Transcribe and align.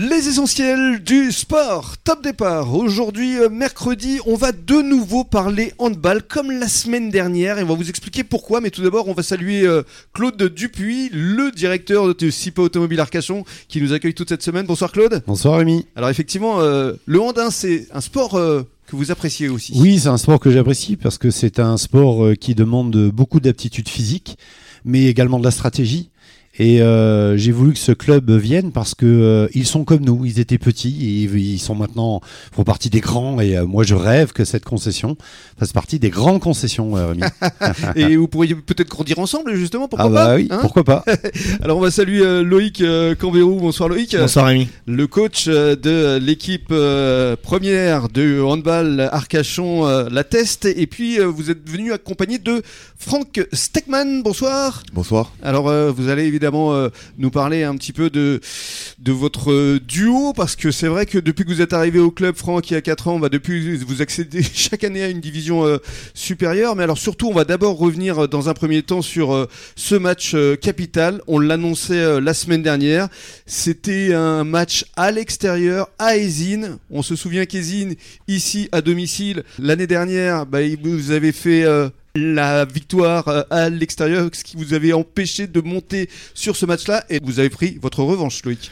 Les 0.00 0.28
essentiels 0.28 1.02
du 1.02 1.32
sport, 1.32 1.96
top 2.04 2.22
départ. 2.22 2.72
Aujourd'hui, 2.72 3.36
euh, 3.36 3.48
mercredi, 3.48 4.20
on 4.26 4.36
va 4.36 4.52
de 4.52 4.80
nouveau 4.80 5.24
parler 5.24 5.72
handball 5.78 6.22
comme 6.22 6.52
la 6.52 6.68
semaine 6.68 7.10
dernière 7.10 7.58
et 7.58 7.64
on 7.64 7.66
va 7.66 7.74
vous 7.74 7.88
expliquer 7.88 8.22
pourquoi. 8.22 8.60
Mais 8.60 8.70
tout 8.70 8.80
d'abord, 8.80 9.08
on 9.08 9.12
va 9.12 9.24
saluer 9.24 9.66
euh, 9.66 9.82
Claude 10.14 10.40
Dupuis, 10.40 11.10
le 11.12 11.50
directeur 11.50 12.14
de 12.14 12.30
SIPA 12.30 12.62
Automobile 12.62 13.00
Arcachon, 13.00 13.44
qui 13.66 13.82
nous 13.82 13.92
accueille 13.92 14.14
toute 14.14 14.28
cette 14.28 14.44
semaine. 14.44 14.66
Bonsoir 14.66 14.92
Claude. 14.92 15.20
Bonsoir 15.26 15.58
Rémi. 15.58 15.84
Alors 15.96 16.10
effectivement, 16.10 16.60
euh, 16.60 16.92
le 17.04 17.20
handin, 17.20 17.50
c'est 17.50 17.88
un 17.92 18.00
sport 18.00 18.34
que 18.34 18.66
vous 18.92 19.10
appréciez 19.10 19.48
aussi. 19.48 19.72
Oui, 19.74 19.98
c'est 19.98 20.10
un 20.10 20.16
sport 20.16 20.38
que 20.38 20.52
j'apprécie 20.52 20.94
parce 20.94 21.18
que 21.18 21.32
c'est 21.32 21.58
un 21.58 21.76
sport 21.76 22.34
qui 22.40 22.54
demande 22.54 23.08
beaucoup 23.08 23.40
d'aptitude 23.40 23.88
physique, 23.88 24.38
mais 24.84 25.06
également 25.06 25.40
de 25.40 25.44
la 25.44 25.50
stratégie. 25.50 26.10
Et 26.58 26.82
euh, 26.82 27.36
j'ai 27.36 27.52
voulu 27.52 27.72
que 27.72 27.78
ce 27.78 27.92
club 27.92 28.30
vienne 28.32 28.72
parce 28.72 28.94
que 28.94 29.06
euh, 29.06 29.48
ils 29.54 29.66
sont 29.66 29.84
comme 29.84 30.04
nous, 30.04 30.24
ils 30.24 30.40
étaient 30.40 30.58
petits 30.58 31.22
et 31.28 31.38
ils 31.38 31.60
sont 31.60 31.76
maintenant 31.76 32.20
font 32.52 32.64
partie 32.64 32.90
des 32.90 33.00
grands. 33.00 33.40
Et 33.40 33.56
euh, 33.56 33.64
moi, 33.64 33.84
je 33.84 33.94
rêve 33.94 34.32
que 34.32 34.44
cette 34.44 34.64
concession 34.64 35.16
fasse 35.58 35.72
partie 35.72 36.00
des 36.00 36.10
grandes 36.10 36.40
concessions. 36.40 36.94
et 37.96 38.16
vous 38.16 38.26
pourriez 38.26 38.56
peut-être 38.56 38.88
grandir 38.88 39.20
ensemble, 39.20 39.54
justement. 39.54 39.86
Pourquoi 39.86 40.06
ah 40.06 40.10
bah 40.10 40.26
pas 40.26 40.36
oui, 40.36 40.48
hein 40.50 40.58
pourquoi 40.60 40.82
pas 40.82 41.04
Alors 41.62 41.78
on 41.78 41.80
va 41.80 41.90
saluer 41.90 42.42
Loïc 42.42 42.82
Cambérou. 43.18 43.60
Bonsoir 43.60 43.88
Loïc. 43.88 44.16
Bonsoir 44.16 44.46
Rémi. 44.46 44.68
Le 44.86 45.06
coach 45.06 45.46
de 45.46 46.18
l'équipe 46.18 46.74
première 47.42 48.08
de 48.08 48.40
handball 48.42 49.08
Arcachon, 49.12 50.08
la 50.10 50.24
Teste. 50.24 50.64
Et 50.64 50.86
puis 50.86 51.18
vous 51.18 51.50
êtes 51.50 51.68
venu 51.68 51.92
accompagné 51.92 52.38
de 52.38 52.62
Franck 52.98 53.46
Steckman. 53.52 54.22
Bonsoir. 54.22 54.82
Bonsoir. 54.92 55.32
Alors 55.42 55.72
vous 55.92 56.08
allez 56.08 56.24
évidemment 56.24 56.47
euh, 56.54 56.90
nous 57.18 57.30
parler 57.30 57.62
un 57.62 57.76
petit 57.76 57.92
peu 57.92 58.10
de, 58.10 58.40
de 58.98 59.12
votre 59.12 59.52
euh, 59.52 59.80
duo, 59.80 60.32
parce 60.32 60.56
que 60.56 60.70
c'est 60.70 60.88
vrai 60.88 61.06
que 61.06 61.18
depuis 61.18 61.44
que 61.44 61.50
vous 61.50 61.60
êtes 61.60 61.72
arrivé 61.72 61.98
au 61.98 62.10
club, 62.10 62.36
Franck, 62.36 62.70
il 62.70 62.74
y 62.74 62.76
a 62.76 62.80
4 62.80 63.08
ans, 63.08 63.14
on 63.14 63.18
va 63.18 63.28
depuis 63.28 63.76
vous 63.84 64.02
accéder 64.02 64.42
chaque 64.54 64.84
année 64.84 65.02
à 65.02 65.08
une 65.08 65.20
division 65.20 65.66
euh, 65.66 65.78
supérieure. 66.14 66.76
Mais 66.76 66.82
alors 66.82 66.98
surtout, 66.98 67.28
on 67.28 67.34
va 67.34 67.44
d'abord 67.44 67.78
revenir 67.78 68.28
dans 68.28 68.48
un 68.48 68.54
premier 68.54 68.82
temps 68.82 69.02
sur 69.02 69.48
ce 69.76 69.94
match 69.94 70.34
capital. 70.60 71.20
On 71.26 71.38
l'annonçait 71.38 72.20
la 72.20 72.34
semaine 72.34 72.62
dernière. 72.62 73.08
C'était 73.46 74.14
un 74.14 74.44
match 74.44 74.84
à 74.96 75.10
l'extérieur, 75.10 75.88
à 75.98 76.16
Ezine. 76.16 76.78
On 76.90 77.02
se 77.02 77.16
souvient 77.16 77.46
qu'Ezine, 77.46 77.94
ici 78.26 78.68
à 78.72 78.80
domicile, 78.80 79.44
l'année 79.58 79.86
dernière, 79.86 80.46
bah, 80.46 80.60
vous 80.82 81.10
avez 81.10 81.32
fait 81.32 81.64
la 82.18 82.64
victoire 82.64 83.28
euh, 83.28 83.42
à 83.50 83.70
l'extérieur, 83.70 84.28
ce 84.32 84.44
qui 84.44 84.56
vous 84.56 84.74
avait 84.74 84.92
empêché 84.92 85.46
de 85.46 85.60
monter 85.60 86.08
sur 86.34 86.56
ce 86.56 86.66
match-là, 86.66 87.04
et 87.08 87.20
vous 87.22 87.38
avez 87.38 87.50
pris 87.50 87.78
votre 87.80 88.02
revanche, 88.02 88.42
Loïc. 88.44 88.70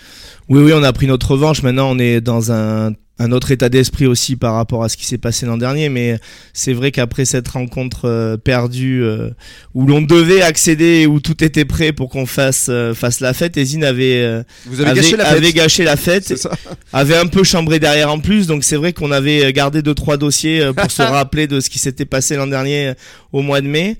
Oui, 0.48 0.60
oui, 0.62 0.72
on 0.74 0.82
a 0.82 0.92
pris 0.92 1.06
notre 1.06 1.32
revanche. 1.32 1.62
Maintenant, 1.62 1.90
on 1.90 1.98
est 1.98 2.20
dans 2.20 2.52
un 2.52 2.92
un 3.18 3.32
autre 3.32 3.50
état 3.50 3.68
d'esprit 3.68 4.06
aussi 4.06 4.36
par 4.36 4.54
rapport 4.54 4.84
à 4.84 4.88
ce 4.88 4.96
qui 4.96 5.06
s'est 5.06 5.18
passé 5.18 5.46
l'an 5.46 5.56
dernier, 5.56 5.88
mais 5.88 6.18
c'est 6.52 6.74
vrai 6.74 6.90
qu'après 6.90 7.24
cette 7.24 7.48
rencontre 7.48 8.04
euh, 8.04 8.36
perdue 8.36 9.02
euh, 9.02 9.30
où 9.74 9.86
l'on 9.86 10.02
devait 10.02 10.42
accéder, 10.42 11.06
où 11.06 11.20
tout 11.20 11.42
était 11.42 11.64
prêt 11.64 11.92
pour 11.92 12.10
qu'on 12.10 12.26
fasse 12.26 12.66
euh, 12.68 12.92
fasse 12.92 13.20
la 13.20 13.32
fête, 13.32 13.56
Ezine 13.56 13.84
avait 13.84 14.44
Vous 14.66 14.80
avez 14.82 14.94
gâché 14.94 15.16
la 15.16 15.24
fête. 15.24 15.36
avait 15.36 15.52
gâché 15.52 15.84
la 15.84 15.96
fête, 15.96 16.48
avait 16.92 17.16
un 17.16 17.26
peu 17.26 17.42
chambré 17.42 17.78
derrière 17.78 18.12
en 18.12 18.18
plus, 18.18 18.46
donc 18.46 18.64
c'est 18.64 18.76
vrai 18.76 18.92
qu'on 18.92 19.10
avait 19.10 19.50
gardé 19.52 19.80
deux 19.80 19.94
trois 19.94 20.18
dossiers 20.18 20.70
pour 20.76 20.90
se 20.90 21.02
rappeler 21.02 21.46
de 21.46 21.60
ce 21.60 21.70
qui 21.70 21.78
s'était 21.78 22.04
passé 22.04 22.36
l'an 22.36 22.46
dernier 22.46 22.92
au 23.32 23.40
mois 23.40 23.62
de 23.62 23.66
mai. 23.66 23.96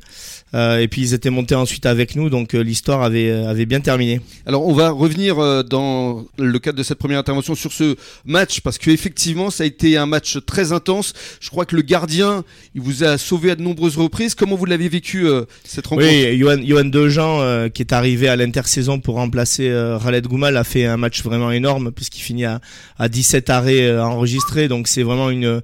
Euh, 0.57 0.79
et 0.79 0.89
puis 0.89 1.03
ils 1.03 1.15
étaient 1.15 1.31
montés 1.31 1.55
ensuite 1.55 1.85
avec 1.85 2.17
nous, 2.17 2.31
donc 2.31 2.55
euh, 2.55 2.61
l'histoire 2.61 3.03
avait, 3.03 3.31
euh, 3.31 3.49
avait 3.49 3.67
bien 3.67 3.81
terminé. 3.81 4.23
Alors 4.47 4.67
on 4.67 4.73
va 4.73 4.91
revenir 4.91 5.37
dans 5.65 6.25
le 6.39 6.59
cadre 6.59 6.79
de 6.79 6.83
cette 6.83 6.99
première 6.99 7.19
intervention 7.19 7.55
sur 7.55 7.73
ce 7.73 7.97
match, 8.25 8.61
parce 8.61 8.79
qu'effectivement 8.79 9.51
ça 9.51 9.65
a 9.65 9.67
été 9.67 9.99
un 9.99 10.07
match 10.07 10.39
très 10.47 10.73
intense. 10.73 11.13
Je 11.41 11.51
crois 11.51 11.67
que 11.67 11.77
le 11.77 11.83
gardien, 11.83 12.43
il 12.75 12.81
vous 12.81 13.05
a 13.05 13.19
sauvé 13.19 13.51
à 13.51 13.55
de 13.55 13.63
nombreuses 13.63 13.99
reprises. 13.99 14.35
Comment 14.35 14.57
vous 14.57 14.65
l'avez 14.65 14.89
vécu 14.89 15.27
cette 15.65 15.87
rencontre? 15.87 16.09
Oui, 16.09 16.39
Johan, 16.39 16.59
Johan 16.65 16.85
Dejean, 16.85 17.69
qui 17.71 17.83
est 17.83 17.93
arrivé 17.93 18.29
à 18.29 18.37
l'intersaison 18.37 18.99
pour 18.99 19.17
remplacer 19.17 19.71
Raled 19.73 20.27
Goumal, 20.27 20.57
a 20.57 20.65
fait 20.65 20.87
un 20.87 20.97
match 20.97 21.23
vraiment 21.23 21.51
énorme, 21.51 21.93
puisqu'il 21.93 22.21
finit 22.21 22.45
à, 22.45 22.61
à 22.99 23.09
17 23.09 23.51
arrêts 23.51 23.99
enregistrés, 23.99 24.69
donc 24.69 24.89
c'est 24.89 25.03
vraiment 25.03 25.31
une 25.31 25.61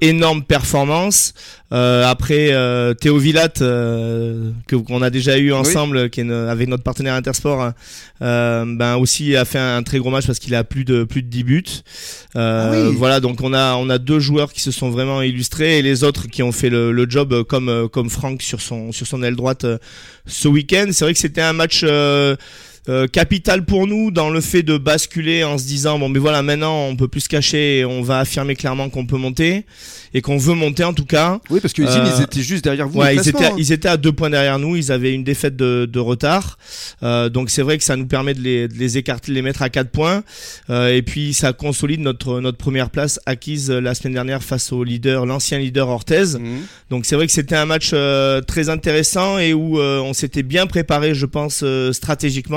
énorme 0.00 0.42
performance. 0.42 1.34
après, 1.70 2.50
Théo 3.00 3.18
Villat 3.18 3.52
que 4.66 4.76
qu'on 4.76 5.02
a 5.02 5.10
déjà 5.10 5.38
eu 5.38 5.52
ensemble, 5.52 6.10
qui 6.10 6.20
est 6.20 6.30
avec 6.30 6.68
notre 6.68 6.82
partenaire 6.82 7.14
Intersport, 7.14 7.72
euh, 8.22 8.64
ben 8.66 8.96
aussi 8.96 9.36
a 9.36 9.44
fait 9.44 9.58
un, 9.58 9.82
très 9.82 9.98
gros 9.98 10.10
match 10.10 10.26
parce 10.26 10.38
qu'il 10.38 10.54
a 10.54 10.64
plus 10.64 10.84
de 10.84 11.04
plus 11.04 11.22
de 11.22 11.28
10 11.28 11.44
buts. 11.44 11.64
Euh, 12.36 12.88
ah 12.88 12.94
Voilà, 12.96 13.20
donc 13.20 13.40
on 13.42 13.52
a 13.52 13.74
on 13.76 13.88
a 13.90 13.98
deux 13.98 14.20
joueurs 14.20 14.52
qui 14.52 14.60
se 14.60 14.70
sont 14.70 14.90
vraiment 14.90 15.22
illustrés 15.22 15.78
et 15.78 15.82
les 15.82 16.04
autres 16.04 16.28
qui 16.28 16.42
ont 16.42 16.52
fait 16.52 16.70
le, 16.70 16.92
le 16.92 17.06
job 17.08 17.44
comme 17.44 17.88
comme 17.90 18.10
Franck 18.10 18.42
sur 18.42 18.60
son 18.60 18.92
sur 18.92 19.06
son 19.06 19.22
aile 19.22 19.36
droite 19.36 19.64
euh, 19.64 19.78
ce 20.26 20.48
week-end. 20.48 20.86
C'est 20.92 21.04
vrai 21.04 21.14
que 21.14 21.20
c'était 21.20 21.42
un 21.42 21.52
match. 21.52 21.82
Euh, 21.84 22.36
euh, 22.88 23.06
capital 23.06 23.64
pour 23.64 23.86
nous 23.86 24.10
dans 24.10 24.28
le 24.28 24.40
fait 24.40 24.64
de 24.64 24.76
basculer 24.76 25.44
en 25.44 25.56
se 25.56 25.64
disant 25.64 26.00
bon 26.00 26.08
mais 26.08 26.18
voilà 26.18 26.42
maintenant 26.42 26.86
on 26.86 26.96
peut 26.96 27.06
plus 27.06 27.20
se 27.20 27.28
cacher 27.28 27.78
et 27.78 27.84
on 27.84 28.02
va 28.02 28.18
affirmer 28.18 28.56
clairement 28.56 28.90
qu'on 28.90 29.06
peut 29.06 29.18
monter 29.18 29.64
et 30.14 30.20
qu'on 30.20 30.36
veut 30.36 30.54
monter 30.54 30.84
en 30.84 30.92
tout 30.92 31.04
cas. 31.04 31.40
Oui 31.50 31.60
parce 31.60 31.74
que 31.74 31.82
euh, 31.82 32.14
ils 32.16 32.22
étaient 32.22 32.42
juste 32.42 32.64
derrière 32.64 32.88
vous. 32.88 33.00
Ouais, 33.00 33.14
ils 33.14 33.28
étaient, 33.28 33.50
ils 33.58 33.72
étaient 33.72 33.88
à 33.88 33.96
deux 33.96 34.12
points 34.12 34.30
derrière 34.30 34.58
nous, 34.58 34.76
ils 34.76 34.92
avaient 34.92 35.12
une 35.12 35.24
défaite 35.24 35.56
de, 35.56 35.88
de 35.90 35.98
retard, 35.98 36.58
euh, 37.02 37.28
donc 37.28 37.50
c'est 37.50 37.62
vrai 37.62 37.78
que 37.78 37.84
ça 37.84 37.96
nous 37.96 38.06
permet 38.06 38.34
de 38.34 38.40
les, 38.40 38.68
de 38.68 38.74
les, 38.74 38.98
écarter, 38.98 39.32
de 39.32 39.34
les 39.34 39.42
mettre 39.42 39.62
à 39.62 39.68
quatre 39.68 39.90
points 39.90 40.22
euh, 40.70 40.94
et 40.94 41.02
puis 41.02 41.34
ça 41.34 41.52
consolide 41.52 42.00
notre 42.00 42.40
notre 42.40 42.58
première 42.58 42.90
place 42.90 43.20
acquise 43.26 43.70
la 43.70 43.94
semaine 43.94 44.14
dernière 44.14 44.42
face 44.42 44.72
au 44.72 44.84
leader, 44.84 45.26
l'ancien 45.26 45.58
leader 45.58 45.88
Orthez. 45.88 46.38
Mhm. 46.38 46.62
Donc 46.90 47.06
c'est 47.06 47.16
vrai 47.16 47.26
que 47.26 47.32
c'était 47.32 47.56
un 47.56 47.66
match 47.66 47.90
euh, 47.92 48.40
très 48.40 48.68
intéressant 48.68 49.38
et 49.38 49.54
où 49.54 49.80
on 49.80 50.12
s'était 50.12 50.42
bien 50.42 50.66
préparé, 50.66 51.14
je 51.14 51.26
pense 51.26 51.64
stratégiquement 51.92 52.52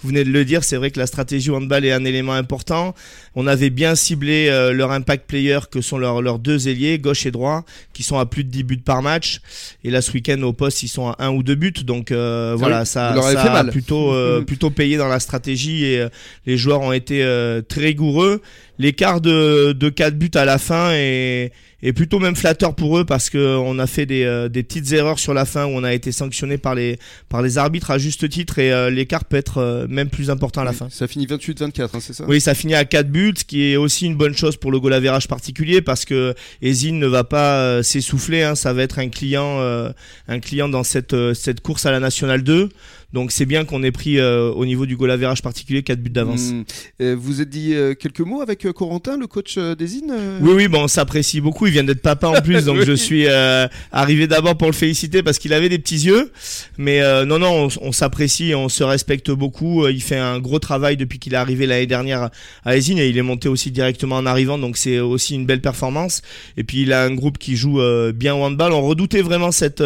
vous 0.00 0.08
venez 0.08 0.24
de 0.24 0.30
le 0.30 0.44
dire, 0.44 0.64
c'est 0.64 0.76
vrai 0.76 0.90
que 0.90 0.98
la 0.98 1.06
stratégie 1.06 1.50
handball 1.50 1.84
est 1.84 1.92
un 1.92 2.04
élément 2.04 2.32
important. 2.32 2.94
On 3.34 3.46
avait 3.46 3.70
bien 3.70 3.94
ciblé 3.94 4.48
euh, 4.48 4.72
leur 4.72 4.90
impact 4.92 5.26
player 5.26 5.60
que 5.70 5.80
sont 5.80 5.98
leurs 5.98 6.38
deux 6.38 6.68
ailiers, 6.68 6.81
gauche 6.98 7.26
et 7.26 7.30
droit, 7.30 7.64
qui 7.92 8.02
sont 8.02 8.18
à 8.18 8.26
plus 8.26 8.44
de 8.44 8.50
10 8.50 8.62
buts 8.64 8.76
par 8.78 9.02
match. 9.02 9.40
Et 9.84 9.90
là, 9.90 10.02
ce 10.02 10.12
week-end, 10.12 10.40
au 10.42 10.52
poste, 10.52 10.82
ils 10.82 10.88
sont 10.88 11.08
à 11.08 11.16
1 11.18 11.30
ou 11.30 11.42
2 11.42 11.54
buts. 11.54 11.72
Donc 11.84 12.10
euh, 12.10 12.54
voilà, 12.56 12.84
ça, 12.84 13.10
a 13.10 13.64
plutôt, 13.64 14.12
euh, 14.12 14.42
plutôt 14.42 14.70
payé 14.70 14.96
dans 14.96 15.08
la 15.08 15.20
stratégie 15.20 15.84
et 15.84 16.06
les 16.46 16.56
joueurs 16.56 16.80
ont 16.80 16.92
été 16.92 17.22
très 17.68 17.80
rigoureux. 17.80 18.42
L'écart 18.82 19.20
de, 19.20 19.70
de 19.70 19.88
4 19.90 20.18
buts 20.18 20.32
à 20.34 20.44
la 20.44 20.58
fin 20.58 20.90
est 20.90 21.52
plutôt 21.94 22.18
même 22.18 22.34
flatteur 22.34 22.74
pour 22.74 22.98
eux 22.98 23.04
parce 23.04 23.30
que 23.30 23.56
on 23.56 23.78
a 23.78 23.86
fait 23.86 24.06
des, 24.06 24.24
euh, 24.24 24.48
des, 24.48 24.64
petites 24.64 24.90
erreurs 24.92 25.20
sur 25.20 25.34
la 25.34 25.44
fin 25.44 25.66
où 25.66 25.70
on 25.70 25.84
a 25.84 25.92
été 25.92 26.10
sanctionné 26.10 26.58
par 26.58 26.74
les 26.74 26.98
par 27.28 27.42
les 27.42 27.58
arbitres 27.58 27.92
à 27.92 27.98
juste 27.98 28.28
titre 28.28 28.58
et 28.58 28.72
euh, 28.72 28.90
l'écart 28.90 29.24
peut 29.24 29.36
être 29.36 29.58
euh, 29.58 29.86
même 29.88 30.08
plus 30.08 30.30
important 30.30 30.62
à 30.62 30.64
la 30.64 30.72
fin. 30.72 30.88
Ça 30.90 31.06
finit 31.06 31.26
28-24, 31.26 31.82
hein, 31.82 31.88
c'est 32.00 32.12
ça? 32.12 32.24
Oui, 32.26 32.40
ça 32.40 32.54
finit 32.54 32.74
à 32.74 32.84
4 32.84 33.08
buts, 33.08 33.34
ce 33.36 33.44
qui 33.44 33.70
est 33.70 33.76
aussi 33.76 34.06
une 34.06 34.16
bonne 34.16 34.34
chose 34.34 34.56
pour 34.56 34.72
le 34.72 34.80
goal 34.80 34.94
average 34.94 35.28
particulier 35.28 35.80
parce 35.80 36.04
que 36.04 36.34
Ezine 36.60 36.98
ne 36.98 37.06
va 37.06 37.22
pas 37.22 37.84
s'essouffler, 37.84 38.42
hein, 38.42 38.56
ça 38.56 38.72
va 38.72 38.82
être 38.82 38.98
un 38.98 39.08
client 39.08 39.60
un 40.28 40.40
client 40.40 40.68
dans 40.68 40.82
cette 40.82 41.14
cette 41.34 41.60
course 41.60 41.86
à 41.86 41.92
la 41.92 42.00
nationale 42.00 42.42
2. 42.42 42.68
Donc 43.12 43.30
c'est 43.30 43.44
bien 43.44 43.64
qu'on 43.64 43.82
ait 43.82 43.92
pris 43.92 44.20
au 44.20 44.64
niveau 44.64 44.86
du 44.86 44.96
goal 44.96 45.10
average 45.10 45.42
particulier 45.42 45.82
4 45.82 46.00
buts 46.00 46.10
d'avance. 46.10 46.52
Euh, 47.00 47.14
vous 47.18 47.40
êtes 47.40 47.50
dit 47.50 47.74
quelques 47.98 48.20
mots 48.20 48.40
avec 48.40 48.66
Corentin, 48.72 49.16
le 49.16 49.26
coach 49.26 49.58
des 49.58 49.86
Oui, 50.40 50.52
oui, 50.54 50.68
bon, 50.68 50.84
on 50.84 50.88
s'apprécie 50.88 51.40
beaucoup. 51.40 51.66
Il 51.66 51.72
vient 51.72 51.84
d'être 51.84 52.02
papa 52.02 52.28
en 52.28 52.40
plus, 52.40 52.64
donc 52.66 52.82
je 52.82 52.92
suis 52.92 53.26
arrivé 53.92 54.26
d'abord 54.26 54.56
pour 54.56 54.68
le 54.68 54.72
féliciter 54.72 55.22
parce 55.22 55.38
qu'il 55.38 55.52
avait 55.52 55.68
des 55.68 55.78
petits 55.78 56.06
yeux. 56.06 56.32
Mais 56.78 57.00
non, 57.24 57.38
non, 57.38 57.68
on, 57.80 57.92
s'apprécie, 57.92 58.54
on 58.54 58.68
se 58.68 58.84
respecte 58.84 59.30
beaucoup. 59.30 59.86
Il 59.88 60.02
fait 60.02 60.18
un 60.18 60.38
gros 60.38 60.58
travail 60.58 60.96
depuis 60.96 61.18
qu'il 61.18 61.34
est 61.34 61.36
arrivé 61.36 61.66
l'année 61.66 61.86
dernière 61.86 62.30
à 62.64 62.76
Ezine 62.76 62.98
et 62.98 63.08
il 63.08 63.18
est 63.18 63.22
monté 63.22 63.48
aussi 63.48 63.70
directement 63.70 64.16
en 64.16 64.26
arrivant, 64.26 64.58
donc 64.58 64.76
c'est 64.76 65.00
aussi 65.00 65.34
une 65.34 65.46
belle 65.46 65.60
performance. 65.60 66.22
Et 66.56 66.64
puis 66.64 66.82
il 66.82 66.92
a 66.92 67.04
un 67.04 67.14
groupe 67.14 67.38
qui 67.38 67.56
joue 67.56 67.80
bien 68.14 68.34
au 68.34 68.42
handball. 68.42 68.72
On 68.72 68.82
redoutait 68.82 69.22
vraiment 69.22 69.52
cette 69.52 69.82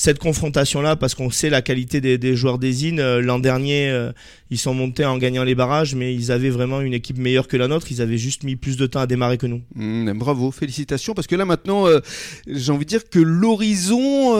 cette 0.00 0.18
confrontation 0.18 0.80
là 0.80 0.96
parce 0.96 1.14
qu'on 1.14 1.30
sait 1.30 1.50
la 1.50 1.60
qualité 1.60 2.00
des, 2.00 2.16
des 2.16 2.36
joueurs 2.36 2.58
d'Ezine. 2.58 3.00
Euh, 3.00 3.20
l'an 3.20 3.38
dernier, 3.38 3.90
euh, 3.90 4.12
ils 4.50 4.58
sont 4.58 4.72
montés 4.72 5.04
en 5.04 5.18
gagnant 5.18 5.44
les 5.44 5.54
barrages, 5.54 5.94
mais 5.94 6.14
ils 6.14 6.32
avaient 6.32 6.50
vraiment 6.50 6.80
une 6.80 6.94
équipe 6.94 7.18
meilleure 7.18 7.48
que 7.48 7.56
la 7.56 7.68
nôtre. 7.68 7.86
Ils 7.90 7.99
avaient 8.02 8.18
juste 8.18 8.42
mis 8.42 8.56
plus 8.56 8.76
de 8.76 8.86
temps 8.86 9.00
à 9.00 9.06
démarrer 9.06 9.38
que 9.38 9.46
nous. 9.46 9.62
Mmh, 9.74 10.12
bravo, 10.12 10.50
félicitations, 10.50 11.14
parce 11.14 11.26
que 11.26 11.36
là 11.36 11.44
maintenant, 11.44 11.86
euh, 11.86 12.00
j'ai 12.46 12.72
envie 12.72 12.84
de 12.84 12.90
dire 12.90 13.08
que 13.08 13.18
l'horizon 13.18 14.36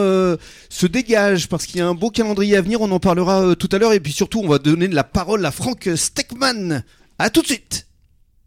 se 0.69 0.87
dégage, 0.87 1.49
parce 1.49 1.67
qu'il 1.67 1.79
y 1.79 1.81
a 1.81 1.89
un 1.89 1.95
beau 1.95 2.11
calendrier 2.11 2.57
à 2.57 2.63
venir. 2.63 2.81
On 2.81 2.91
en 2.91 3.01
parlera 3.01 3.55
tout 3.57 3.69
à 3.73 3.79
l'heure, 3.79 3.93
et 3.93 4.01
puis 4.01 4.13
surtout, 4.13 4.41
on 4.41 4.49
va 4.49 4.59
donner 4.59 4.89
la 4.89 5.05
parole 5.05 5.45
à 5.45 5.51
Franck 5.51 5.89
Steckman. 5.95 6.83
À 7.19 7.31
tout 7.31 7.43
de 7.43 7.47
suite. 7.47 7.90